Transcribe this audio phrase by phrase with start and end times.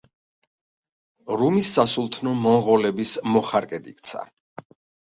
[1.41, 4.27] რუმის სასულთნო მონღოლების მოხარკედ იქცა.